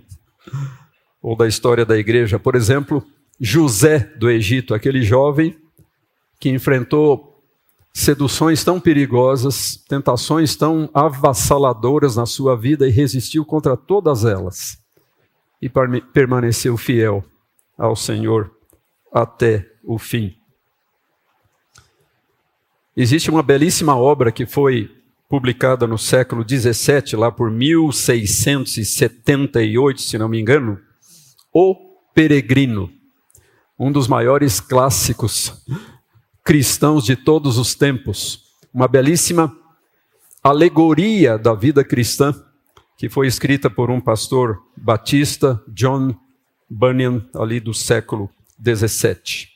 [1.22, 2.40] ou da história da igreja.
[2.40, 3.06] Por exemplo,
[3.40, 5.58] José do Egito, aquele jovem
[6.40, 7.32] que enfrentou
[7.94, 14.80] seduções tão perigosas, tentações tão avassaladoras na sua vida e resistiu contra todas elas
[15.62, 15.70] e
[16.14, 17.24] permaneceu fiel
[17.78, 18.52] ao Senhor
[19.14, 20.36] até o fim.
[22.96, 24.90] Existe uma belíssima obra que foi
[25.30, 30.78] publicada no século XVII, lá por 1678, se não me engano,
[31.54, 31.76] O
[32.14, 32.92] Peregrino
[33.84, 35.66] um dos maiores clássicos
[36.44, 39.52] cristãos de todos os tempos, uma belíssima
[40.44, 42.32] alegoria da vida cristã
[42.96, 46.14] que foi escrita por um pastor batista, John
[46.70, 49.50] Bunyan, ali do século 17.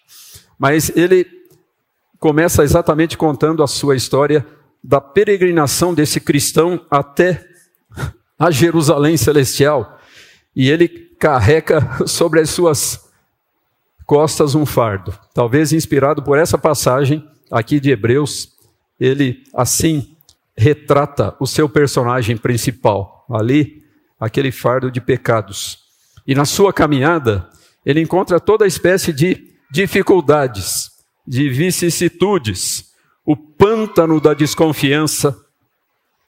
[0.57, 1.27] Mas ele
[2.25, 4.43] começa exatamente contando a sua história
[4.83, 7.45] da peregrinação desse cristão até
[8.39, 9.99] a Jerusalém celestial.
[10.55, 13.07] E ele carrega sobre as suas
[14.07, 15.13] costas um fardo.
[15.35, 18.49] Talvez inspirado por essa passagem aqui de Hebreus,
[18.99, 20.17] ele assim
[20.57, 23.83] retrata o seu personagem principal, ali,
[24.19, 25.77] aquele fardo de pecados.
[26.25, 27.47] E na sua caminhada,
[27.85, 30.84] ele encontra toda espécie de dificuldades,
[31.27, 32.91] de vicissitudes,
[33.25, 35.35] o pântano da desconfiança,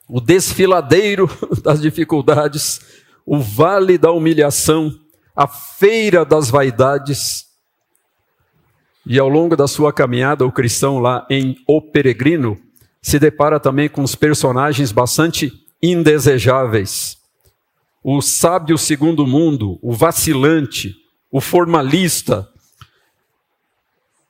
[0.07, 1.29] o desfiladeiro
[1.63, 2.81] das dificuldades,
[3.25, 4.91] o vale da humilhação,
[5.35, 7.45] a feira das vaidades.
[9.05, 12.57] E ao longo da sua caminhada, o cristão lá em O Peregrino
[13.01, 17.17] se depara também com os personagens bastante indesejáveis.
[18.03, 20.95] O sábio segundo mundo, o vacilante,
[21.31, 22.49] o formalista,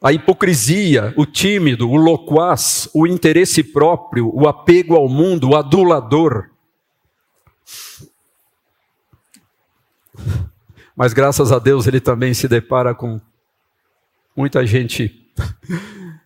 [0.02, 6.50] a hipocrisia, o tímido, o loquaz, o interesse próprio, o apego ao mundo, o adulador.
[10.96, 13.20] Mas graças a Deus ele também se depara com
[14.36, 15.28] muita gente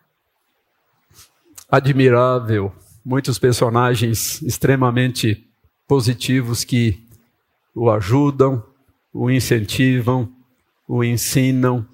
[1.70, 5.50] admirável, muitos personagens extremamente
[5.88, 7.08] positivos que
[7.74, 8.64] o ajudam,
[9.14, 10.30] o incentivam,
[10.86, 11.88] o ensinam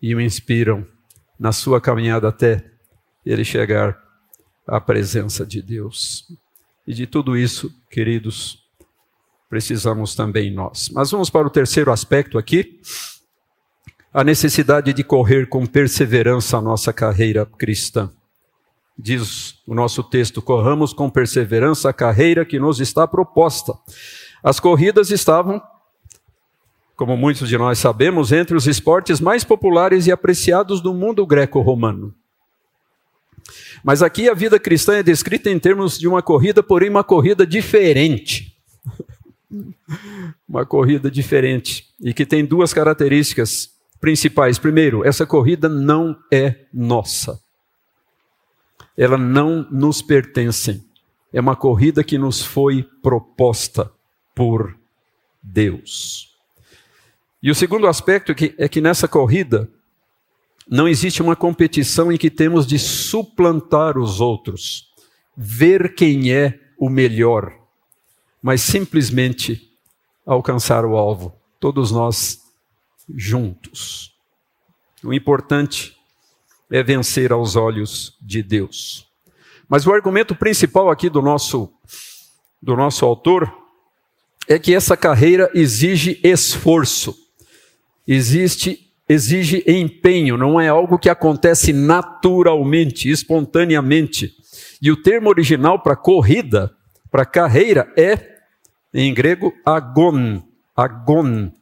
[0.00, 0.91] e o inspiram
[1.42, 2.64] na sua caminhada até
[3.26, 4.00] ele chegar
[4.64, 6.24] à presença de Deus.
[6.86, 8.60] E de tudo isso, queridos,
[9.50, 10.88] precisamos também nós.
[10.90, 12.80] Mas vamos para o terceiro aspecto aqui,
[14.14, 18.08] a necessidade de correr com perseverança a nossa carreira cristã.
[18.96, 23.74] Diz o nosso texto: corramos com perseverança a carreira que nos está proposta.
[24.44, 25.60] As corridas estavam
[26.96, 32.14] como muitos de nós sabemos, entre os esportes mais populares e apreciados do mundo greco-romano.
[33.82, 37.46] Mas aqui a vida cristã é descrita em termos de uma corrida, porém uma corrida
[37.46, 38.56] diferente.
[40.48, 44.58] uma corrida diferente e que tem duas características principais.
[44.58, 47.40] Primeiro, essa corrida não é nossa.
[48.96, 50.84] Ela não nos pertence.
[51.32, 53.90] É uma corrida que nos foi proposta
[54.34, 54.76] por
[55.42, 56.31] Deus.
[57.42, 59.68] E o segundo aspecto é que, é que nessa corrida
[60.68, 64.92] não existe uma competição em que temos de suplantar os outros,
[65.36, 67.52] ver quem é o melhor,
[68.40, 69.70] mas simplesmente
[70.24, 72.40] alcançar o alvo, todos nós
[73.12, 74.14] juntos.
[75.02, 75.96] O importante
[76.70, 79.08] é vencer aos olhos de Deus.
[79.68, 81.72] Mas o argumento principal aqui do nosso
[82.62, 83.52] do nosso autor
[84.46, 87.21] é que essa carreira exige esforço
[88.06, 94.34] existe exige empenho, não é algo que acontece naturalmente, espontaneamente.
[94.80, 96.74] E o termo original para corrida,
[97.10, 98.32] para carreira é
[98.92, 100.42] em grego agon,
[100.74, 101.52] agon,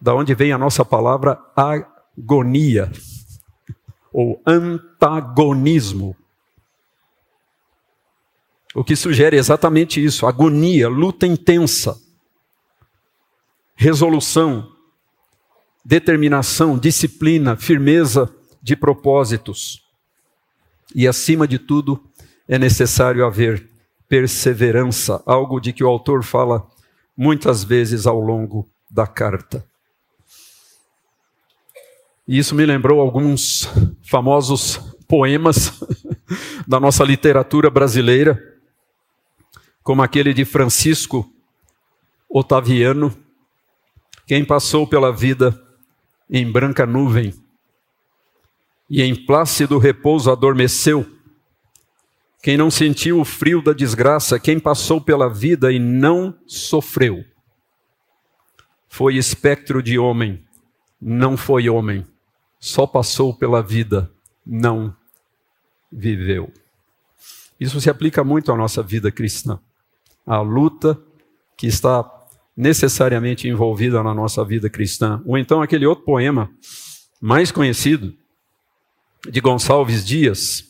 [0.00, 2.90] da onde vem a nossa palavra agonia
[4.12, 6.16] ou antagonismo.
[8.74, 11.98] O que sugere exatamente isso: agonia, luta intensa,
[13.74, 14.70] resolução,
[15.88, 18.30] determinação, disciplina, firmeza
[18.62, 19.82] de propósitos.
[20.94, 21.98] E, acima de tudo,
[22.46, 23.66] é necessário haver
[24.06, 26.68] perseverança, algo de que o autor fala
[27.16, 29.64] muitas vezes ao longo da carta.
[32.26, 33.66] E isso me lembrou alguns
[34.02, 34.76] famosos
[35.08, 35.72] poemas
[36.68, 38.38] da nossa literatura brasileira,
[39.82, 41.32] como aquele de Francisco
[42.28, 43.16] Otaviano,
[44.26, 45.64] quem passou pela vida
[46.30, 47.32] em branca nuvem,
[48.88, 51.06] e em plácido repouso adormeceu.
[52.42, 57.24] Quem não sentiu o frio da desgraça, quem passou pela vida e não sofreu,
[58.88, 60.44] foi espectro de homem,
[61.00, 62.06] não foi homem,
[62.58, 64.10] só passou pela vida,
[64.46, 64.96] não
[65.90, 66.52] viveu.
[67.58, 69.58] Isso se aplica muito à nossa vida cristã,
[70.24, 71.00] à luta
[71.56, 72.02] que está
[72.58, 75.22] necessariamente envolvida na nossa vida cristã.
[75.24, 76.50] Ou então aquele outro poema
[77.20, 78.12] mais conhecido,
[79.30, 80.64] de Gonçalves Dias,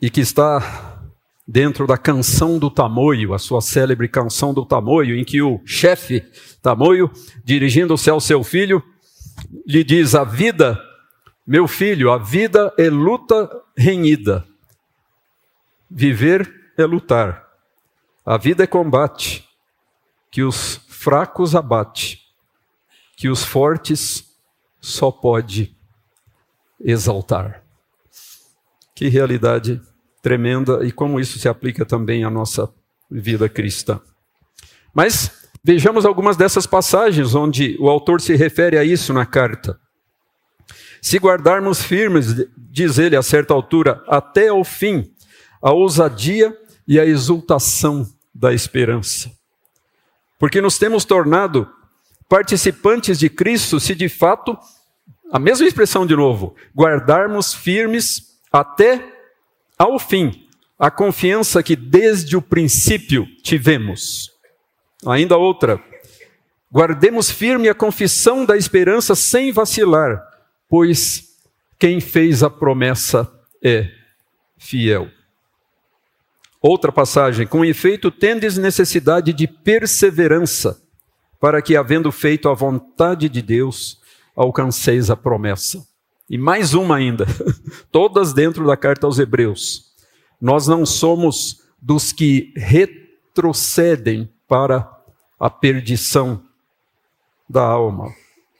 [0.00, 1.02] e que está
[1.46, 6.24] dentro da Canção do Tamoio, a sua célebre Canção do Tamoio, em que o chefe
[6.62, 7.10] Tamoio,
[7.44, 8.82] dirigindo-se ao seu filho,
[9.66, 10.80] lhe diz: A vida,
[11.46, 14.46] meu filho, a vida é luta renhida.
[15.90, 17.46] Viver é lutar.
[18.24, 19.51] A vida é combate
[20.32, 22.20] que os fracos abate,
[23.16, 24.36] que os fortes
[24.80, 25.76] só pode
[26.80, 27.62] exaltar.
[28.92, 29.80] Que realidade
[30.20, 32.68] tremenda e como isso se aplica também à nossa
[33.08, 34.00] vida cristã.
[34.92, 39.78] Mas Vejamos algumas dessas passagens onde o autor se refere a isso na carta.
[41.00, 45.12] Se guardarmos firmes, diz ele a certa altura, até ao fim,
[45.62, 46.56] a ousadia
[46.86, 48.04] e a exultação
[48.34, 49.30] da esperança.
[50.42, 51.72] Porque nos temos tornado
[52.28, 54.58] participantes de Cristo se de fato,
[55.30, 59.08] a mesma expressão de novo, guardarmos firmes até
[59.78, 64.32] ao fim a confiança que desde o princípio tivemos.
[65.06, 65.80] Ainda outra,
[66.72, 70.20] guardemos firme a confissão da esperança sem vacilar,
[70.68, 71.36] pois
[71.78, 73.32] quem fez a promessa
[73.62, 73.88] é
[74.58, 75.08] fiel.
[76.62, 80.80] Outra passagem, com efeito, tendes necessidade de perseverança,
[81.40, 84.00] para que, havendo feito a vontade de Deus,
[84.36, 85.84] alcanceis a promessa.
[86.30, 87.26] E mais uma ainda,
[87.90, 89.92] todas dentro da carta aos Hebreus.
[90.40, 94.88] Nós não somos dos que retrocedem para
[95.40, 96.44] a perdição
[97.50, 98.14] da alma,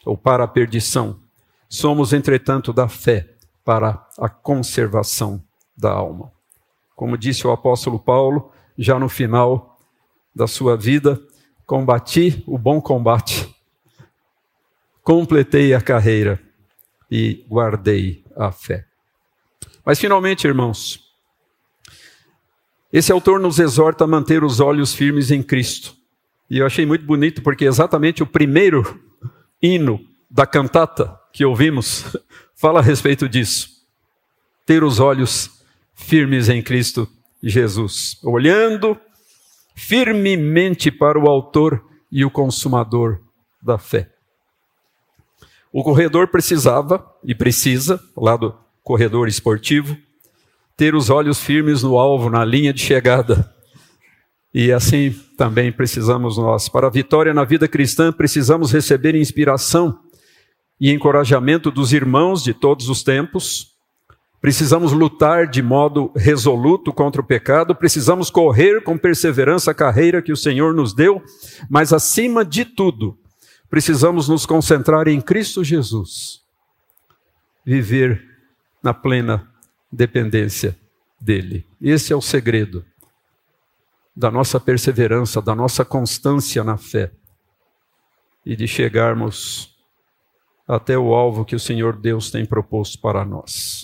[0.04, 1.20] ou para a perdição.
[1.68, 5.40] Somos, entretanto, da fé para a conservação
[5.76, 6.32] da alma.
[7.02, 9.76] Como disse o apóstolo Paulo, já no final
[10.32, 11.20] da sua vida,
[11.66, 13.52] combati o bom combate,
[15.02, 16.40] completei a carreira
[17.10, 18.86] e guardei a fé.
[19.84, 21.00] Mas finalmente, irmãos,
[22.92, 25.96] esse autor nos exorta a manter os olhos firmes em Cristo.
[26.48, 29.02] E eu achei muito bonito porque exatamente o primeiro
[29.60, 29.98] hino
[30.30, 32.16] da cantata que ouvimos
[32.54, 33.70] fala a respeito disso.
[34.64, 35.61] Ter os olhos
[35.94, 37.08] firmes em Cristo
[37.42, 38.98] Jesus, olhando
[39.74, 43.20] firmemente para o Autor e o Consumador
[43.62, 44.10] da fé.
[45.72, 49.96] O corredor precisava e precisa, lá do corredor esportivo,
[50.76, 53.50] ter os olhos firmes no alvo, na linha de chegada.
[54.52, 56.68] E assim também precisamos nós.
[56.68, 59.98] Para a vitória na vida cristã, precisamos receber inspiração
[60.78, 63.71] e encorajamento dos irmãos de todos os tempos,
[64.42, 70.32] Precisamos lutar de modo resoluto contra o pecado, precisamos correr com perseverança a carreira que
[70.32, 71.22] o Senhor nos deu,
[71.70, 73.16] mas acima de tudo,
[73.70, 76.42] precisamos nos concentrar em Cristo Jesus.
[77.64, 78.20] Viver
[78.82, 79.48] na plena
[79.92, 80.76] dependência
[81.20, 81.64] dele.
[81.80, 82.84] Esse é o segredo
[84.14, 87.12] da nossa perseverança, da nossa constância na fé
[88.44, 89.78] e de chegarmos
[90.66, 93.81] até o alvo que o Senhor Deus tem proposto para nós.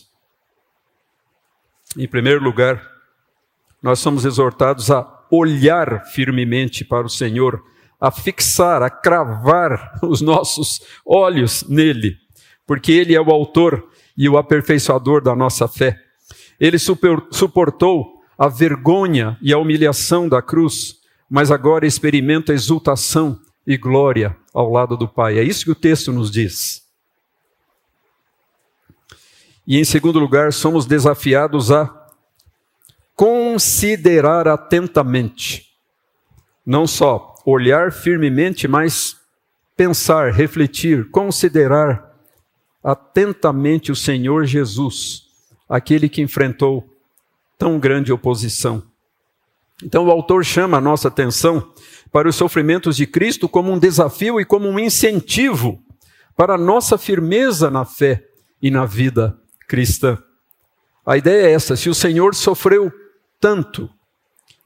[1.99, 2.81] Em primeiro lugar,
[3.83, 7.61] nós somos exortados a olhar firmemente para o Senhor,
[8.01, 12.17] a fixar, a cravar os nossos olhos nele,
[12.65, 13.85] porque ele é o autor
[14.17, 15.99] e o aperfeiçoador da nossa fé.
[16.61, 23.77] Ele super, suportou a vergonha e a humilhação da cruz, mas agora experimenta exultação e
[23.77, 25.37] glória ao lado do Pai.
[25.37, 26.88] É isso que o texto nos diz.
[29.71, 31.95] E em segundo lugar, somos desafiados a
[33.15, 35.67] considerar atentamente.
[36.65, 39.19] Não só olhar firmemente, mas
[39.77, 42.17] pensar, refletir, considerar
[42.83, 45.25] atentamente o Senhor Jesus,
[45.69, 46.89] aquele que enfrentou
[47.59, 48.83] tão grande oposição.
[49.85, 51.75] Então, o autor chama a nossa atenção
[52.11, 55.79] para os sofrimentos de Cristo como um desafio e como um incentivo
[56.35, 58.25] para a nossa firmeza na fé
[58.63, 59.39] e na vida
[59.69, 60.19] cristã.
[61.05, 62.91] A ideia é essa: se o Senhor sofreu
[63.39, 63.89] tanto,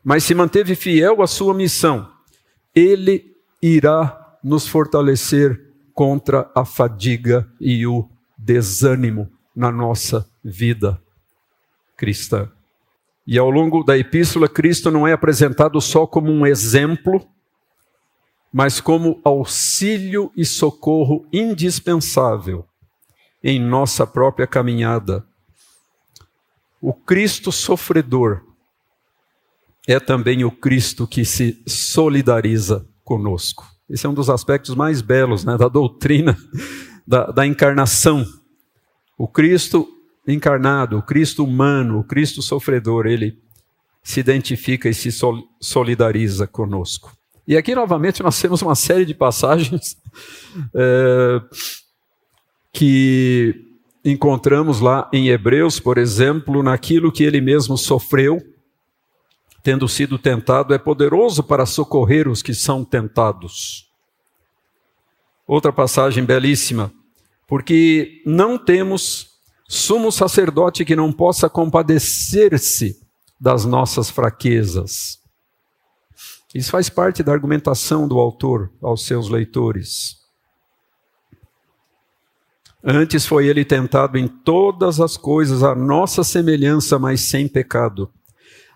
[0.03, 2.11] mas se manteve fiel à sua missão,
[2.74, 5.61] ele irá nos fortalecer
[5.92, 11.00] contra a fadiga e o desânimo na nossa vida
[11.96, 12.50] cristã.
[13.26, 17.24] E ao longo da epístola, Cristo não é apresentado só como um exemplo,
[18.53, 22.66] mas como auxílio e socorro indispensável
[23.43, 25.26] em nossa própria caminhada.
[26.80, 28.43] O Cristo sofredor
[29.86, 33.66] é também o Cristo que se solidariza conosco.
[33.88, 36.36] Esse é um dos aspectos mais belos né, da doutrina
[37.07, 38.24] da, da encarnação.
[39.18, 39.88] O Cristo
[40.26, 43.38] encarnado, o Cristo humano, o Cristo sofredor, ele
[44.03, 45.11] se identifica e se
[45.61, 47.16] solidariza conosco.
[47.47, 49.97] E aqui, novamente, nós temos uma série de passagens
[50.74, 51.40] é,
[52.73, 53.73] que
[54.05, 58.43] encontramos lá em Hebreus, por exemplo, naquilo que ele mesmo sofreu,
[59.62, 63.89] tendo sido tentado, é poderoso para socorrer os que são tentados.
[65.47, 66.93] Outra passagem belíssima,
[67.47, 69.33] porque não temos
[69.68, 73.01] sumo sacerdote que não possa compadecer-se
[73.41, 75.20] das nossas fraquezas.
[76.55, 80.22] Isso faz parte da argumentação do autor aos seus leitores.
[82.85, 88.11] Antes foi ele tentado em todas as coisas a nossa semelhança, mas sem pecado.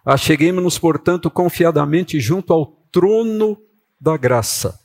[0.05, 3.59] Acheguemos-nos, portanto, confiadamente junto ao trono
[4.01, 4.79] da graça,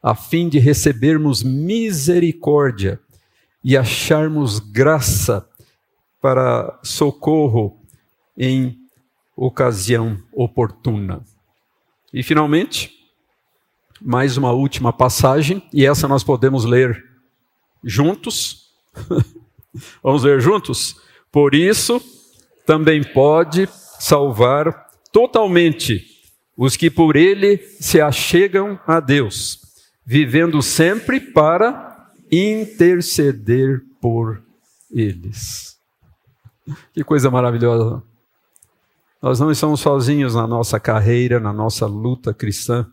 [0.00, 3.00] a fim de recebermos misericórdia
[3.64, 5.46] e acharmos graça
[6.20, 7.80] para socorro
[8.38, 8.78] em
[9.36, 11.24] ocasião oportuna.
[12.12, 12.92] E finalmente,
[14.00, 17.04] mais uma última passagem, e essa nós podemos ler
[17.84, 18.59] juntos.
[20.02, 20.96] Vamos ler juntos?
[21.30, 22.00] Por isso,
[22.66, 23.68] também pode
[23.98, 26.06] salvar totalmente
[26.56, 29.60] os que por ele se achegam a Deus,
[30.04, 34.42] vivendo sempre para interceder por
[34.90, 35.78] eles.
[36.92, 38.02] Que coisa maravilhosa.
[39.22, 42.86] Nós não estamos sozinhos na nossa carreira, na nossa luta cristã.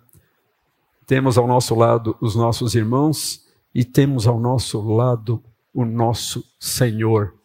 [1.06, 5.42] Temos ao nosso lado os nossos irmãos e temos ao nosso lado
[5.78, 7.36] o nosso Senhor,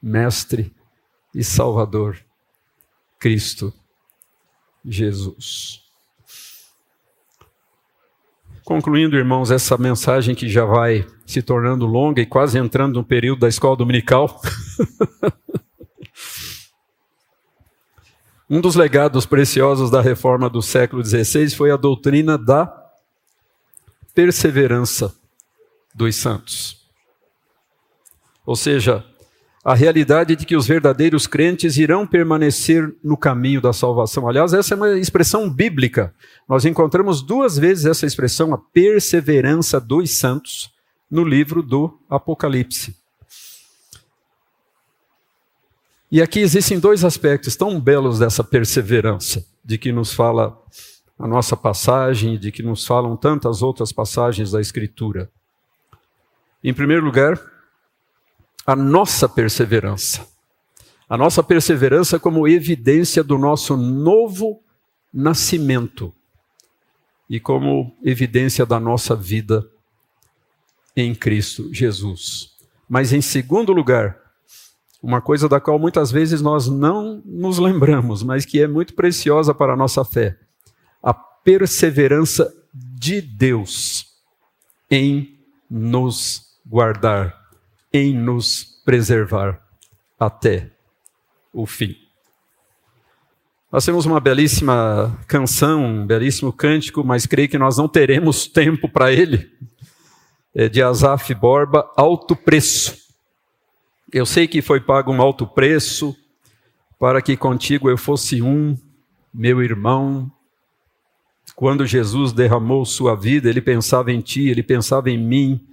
[0.00, 0.74] Mestre
[1.34, 2.16] e Salvador,
[3.18, 3.70] Cristo
[4.82, 5.82] Jesus.
[8.64, 13.40] Concluindo, irmãos, essa mensagem que já vai se tornando longa e quase entrando no período
[13.40, 14.40] da escola dominical.
[18.48, 22.72] Um dos legados preciosos da reforma do século XVI foi a doutrina da
[24.14, 25.12] perseverança
[25.92, 26.85] dos santos.
[28.46, 29.04] Ou seja,
[29.64, 34.28] a realidade de que os verdadeiros crentes irão permanecer no caminho da salvação.
[34.28, 36.14] Aliás, essa é uma expressão bíblica.
[36.48, 40.72] Nós encontramos duas vezes essa expressão, a perseverança dos santos,
[41.10, 42.96] no livro do Apocalipse.
[46.12, 50.56] E aqui existem dois aspectos tão belos dessa perseverança, de que nos fala
[51.18, 55.28] a nossa passagem, de que nos falam tantas outras passagens da Escritura.
[56.62, 57.40] Em primeiro lugar,
[58.66, 60.26] a nossa perseverança.
[61.08, 64.60] A nossa perseverança como evidência do nosso novo
[65.12, 66.12] nascimento
[67.30, 69.64] e como evidência da nossa vida
[70.96, 72.56] em Cristo Jesus.
[72.88, 74.18] Mas em segundo lugar,
[75.02, 79.54] uma coisa da qual muitas vezes nós não nos lembramos, mas que é muito preciosa
[79.54, 80.36] para a nossa fé:
[81.02, 84.06] a perseverança de Deus
[84.90, 85.38] em
[85.70, 87.45] nos guardar,
[87.96, 89.60] em nos preservar
[90.18, 90.70] até
[91.52, 91.96] o fim.
[93.72, 98.88] Nós temos uma belíssima canção, um belíssimo cântico, mas creio que nós não teremos tempo
[98.88, 99.50] para ele,
[100.54, 103.06] é de Asaf Borba, Alto Preço.
[104.12, 106.16] Eu sei que foi pago um alto preço
[106.98, 108.78] para que contigo eu fosse um,
[109.34, 110.30] meu irmão.
[111.56, 115.66] Quando Jesus derramou sua vida, ele pensava em ti, ele pensava em mim,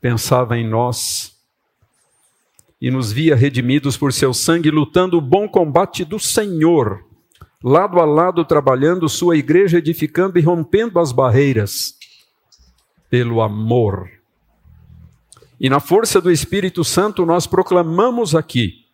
[0.00, 1.39] pensava em nós.
[2.80, 7.04] E nos via redimidos por seu sangue, lutando o bom combate do Senhor,
[7.62, 11.94] lado a lado trabalhando, sua igreja edificando e rompendo as barreiras
[13.10, 14.20] pelo amor
[15.60, 18.86] e na força do Espírito Santo, nós proclamamos aqui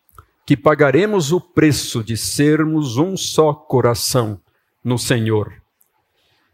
[0.44, 4.40] que pagaremos o preço de sermos um só coração
[4.82, 5.62] no Senhor.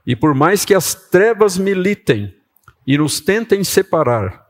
[0.06, 2.34] E por mais que as trevas militem
[2.86, 4.41] e nos tentem separar,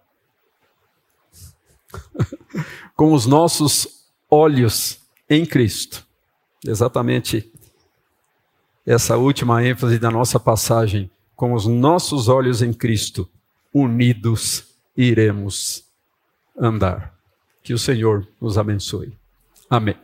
[2.96, 6.06] com os nossos olhos em Cristo,
[6.66, 7.50] exatamente
[8.86, 13.28] essa última ênfase da nossa passagem, com os nossos olhos em Cristo,
[13.72, 14.64] unidos
[14.96, 15.84] iremos
[16.58, 17.14] andar.
[17.62, 19.16] Que o Senhor nos abençoe.
[19.70, 19.96] Amém.